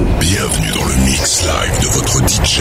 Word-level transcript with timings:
Bienvenue 0.00 0.70
dans 0.72 0.84
le 0.86 0.96
mix 1.04 1.44
live 1.44 1.80
de 1.82 1.86
votre 1.88 2.26
DJ. 2.26 2.60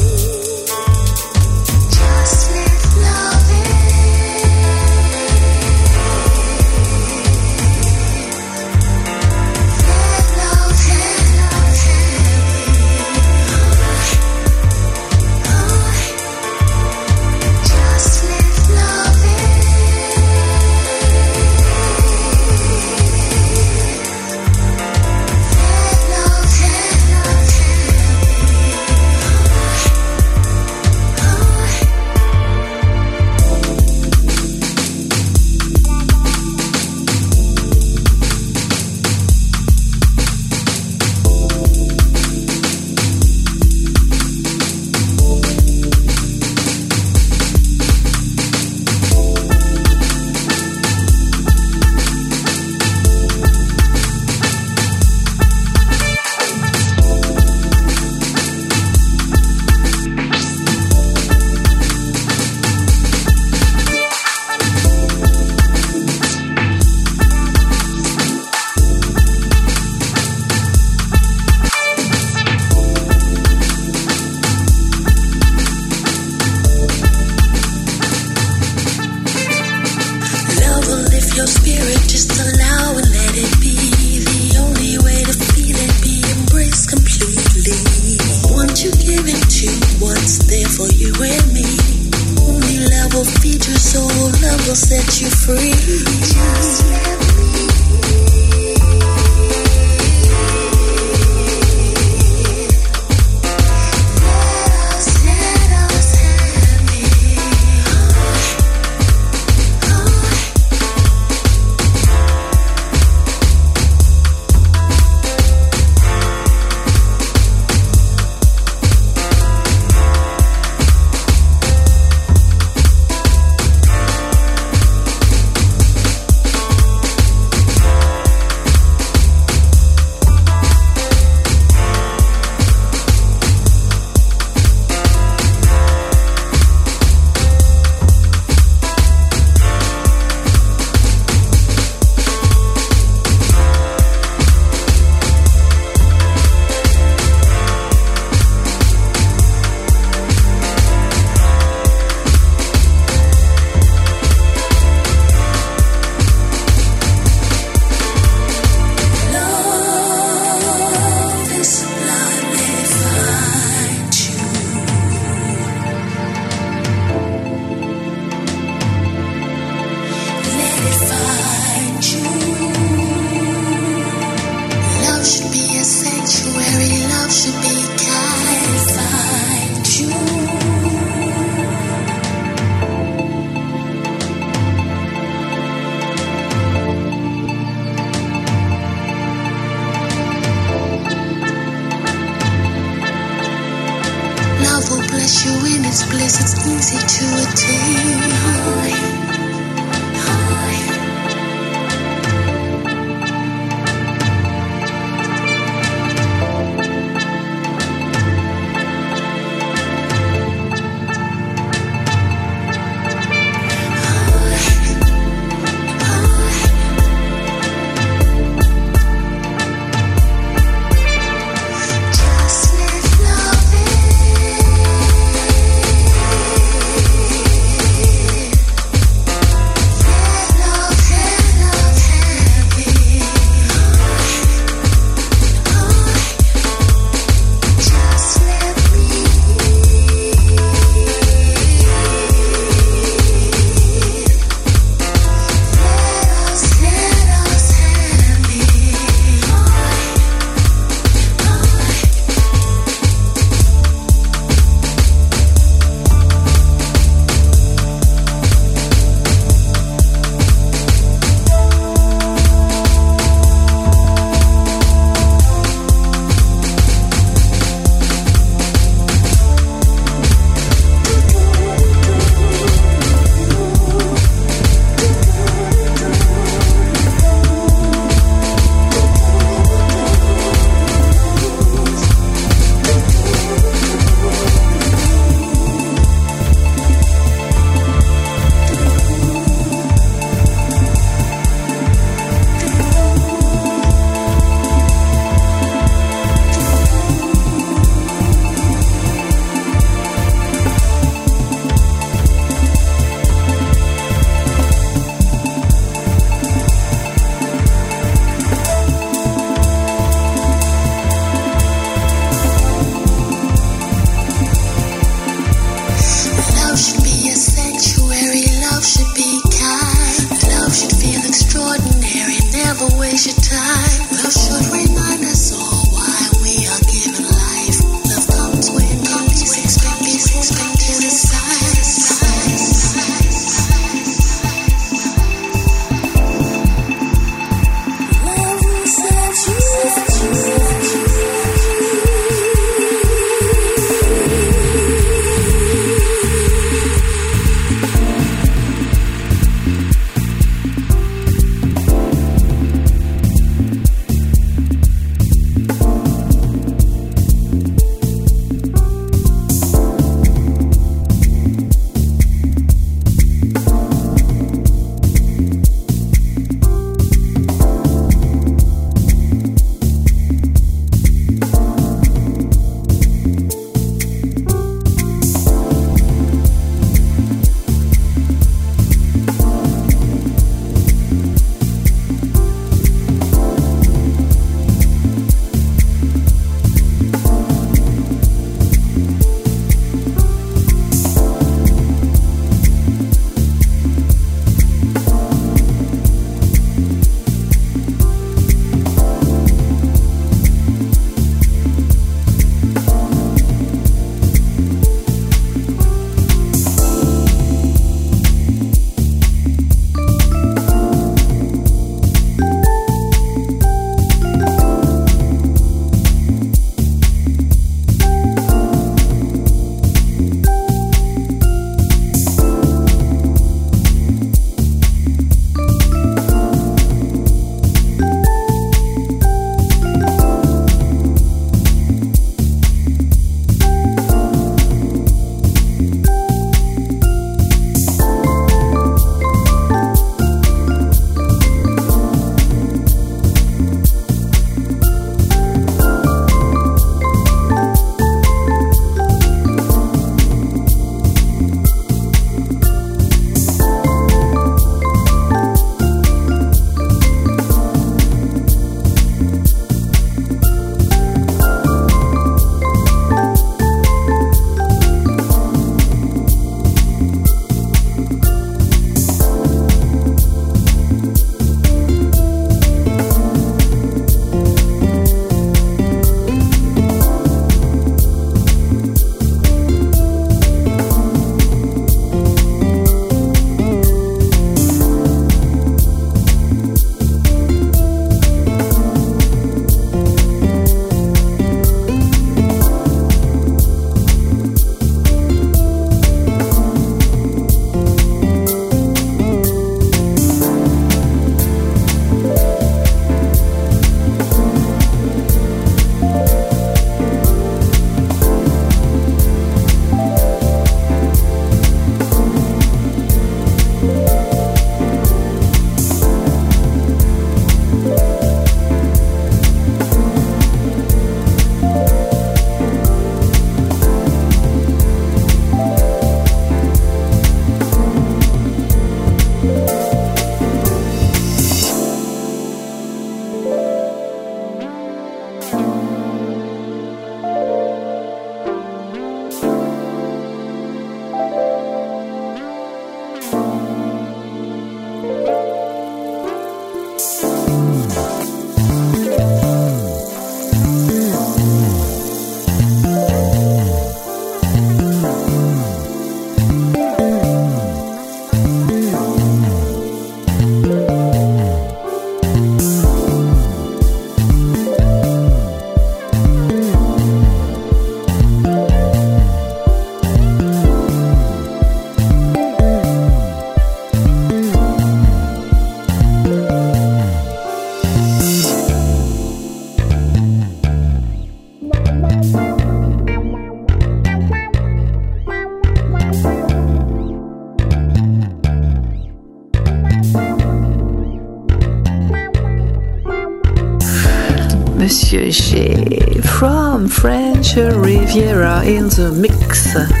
French 597.41 597.75
Riviera 597.75 598.63
in 598.63 598.87
the 598.89 599.11
mix. 599.11 600.00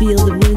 feel 0.00 0.16
the 0.16 0.49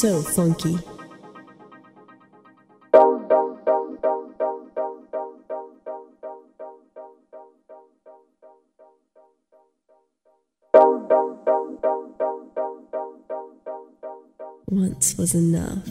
so 0.00 0.22
funky. 0.22 0.78
Once 14.70 15.18
was 15.18 15.34
enough, 15.34 15.84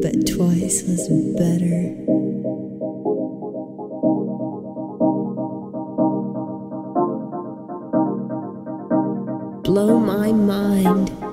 but 0.00 0.14
twice 0.28 0.84
was 0.84 1.08
better. 1.36 1.90
Blow 9.64 9.98
my 9.98 10.30
mind. 10.30 11.23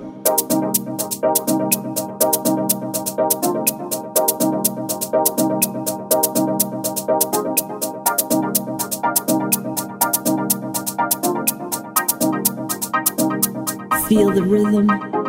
Rhythm. 14.51 15.20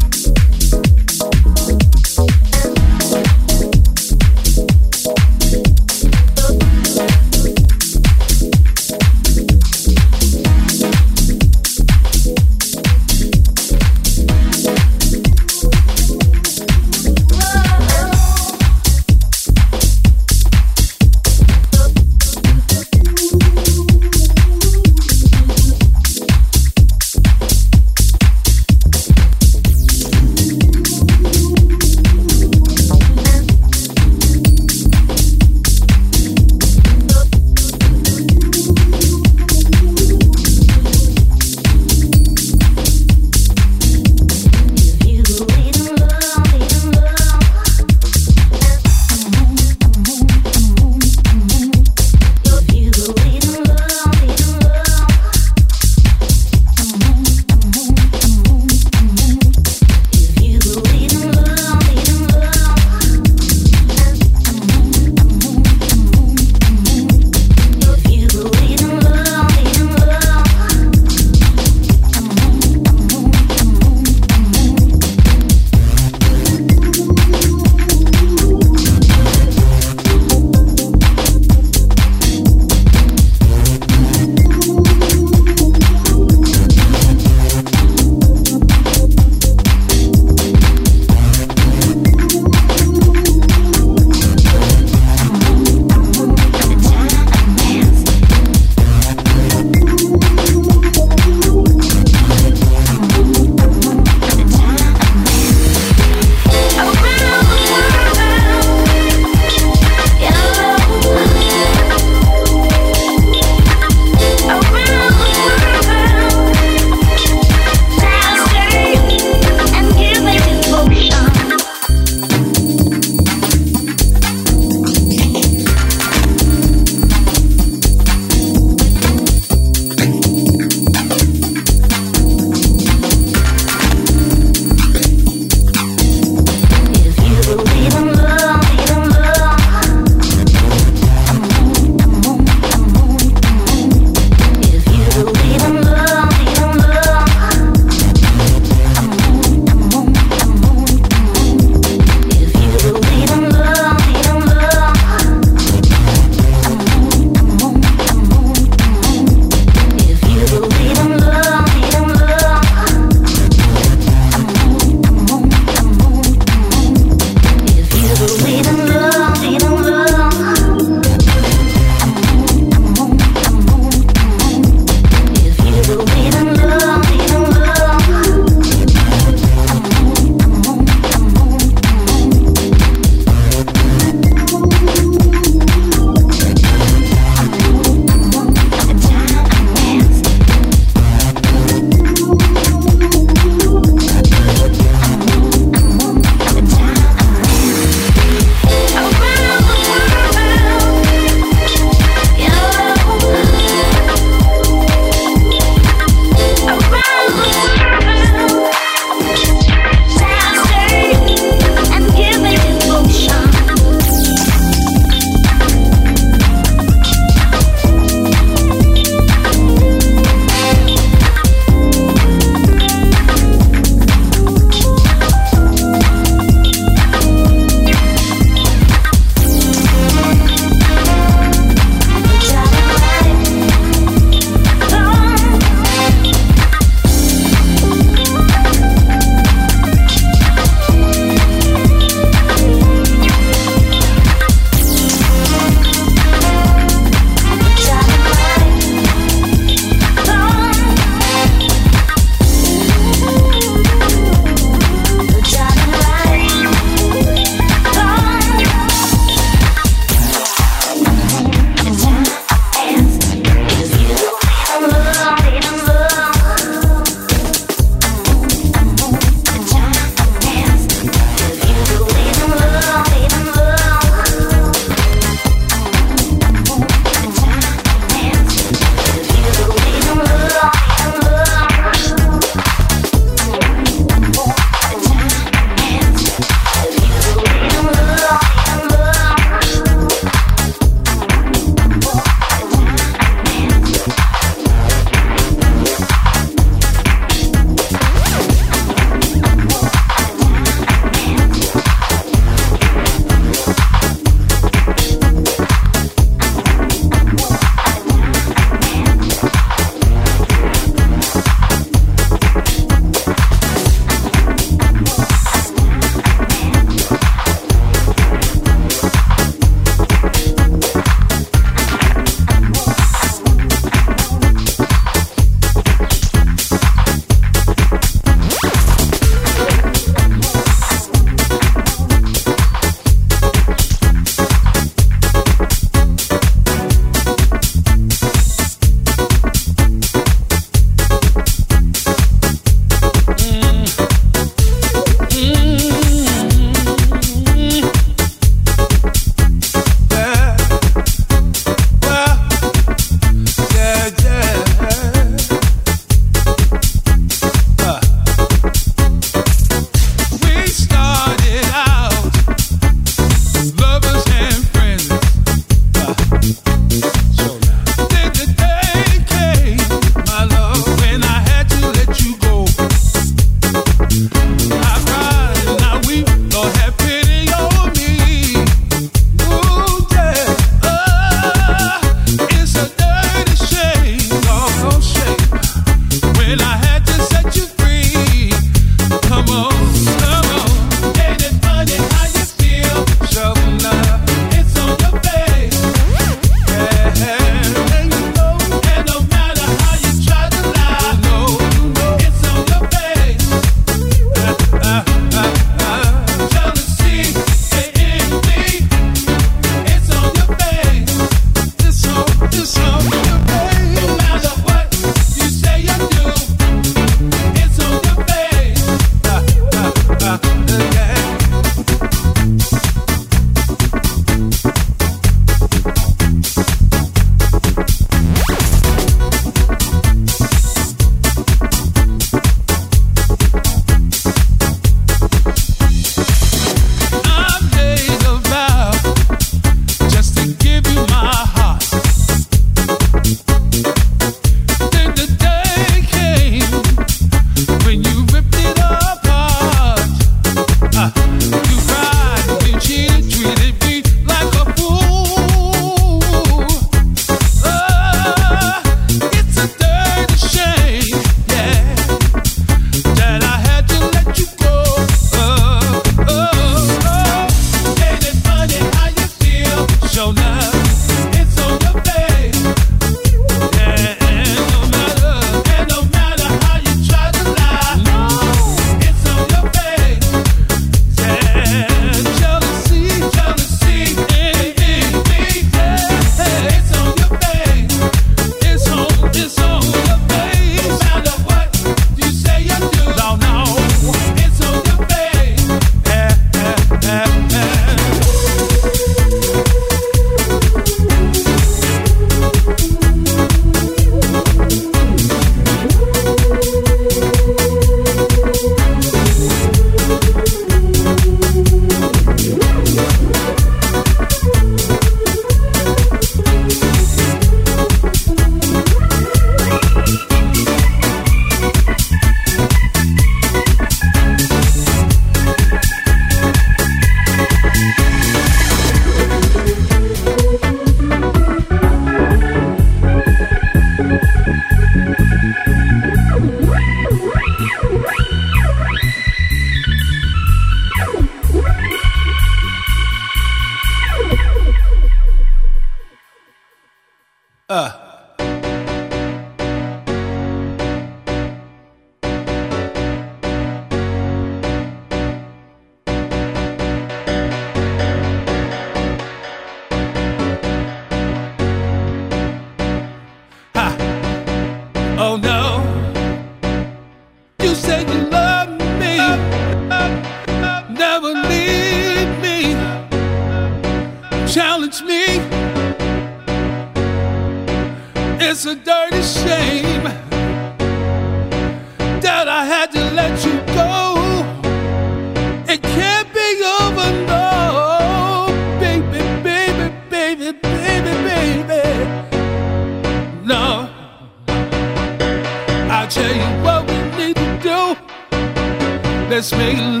Let's 599.41 599.53
make 599.53 600.00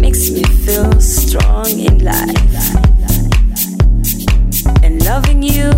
makes 0.00 0.30
me 0.30 0.42
feel 0.64 1.00
strong 1.00 1.68
in 1.68 2.04
life. 2.04 2.74
And 4.82 5.04
loving 5.04 5.42
you 5.42 5.70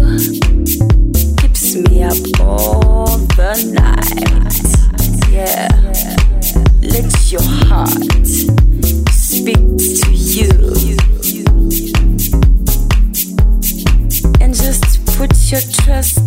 keeps 1.36 1.74
me 1.74 2.02
up 2.02 2.40
all 2.40 3.18
the 3.36 3.52
night. 3.74 4.58
Yeah. 5.30 5.68
Let 6.82 7.32
your 7.32 7.42
heart 7.66 7.90
speak 9.12 9.62
to 10.02 10.10
you. 10.12 10.50
And 14.40 14.54
just 14.54 15.04
put 15.16 15.32
your 15.50 15.60
trust 15.60 16.17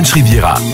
French 0.00 0.14
Riviera. 0.14 0.69